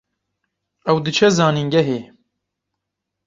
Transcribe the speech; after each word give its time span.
Ew 0.89 0.97
diçe 1.05 1.29
zanîngehê 1.35 1.99